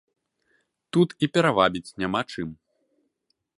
[0.97, 2.49] Тут і перавабіць няма чым.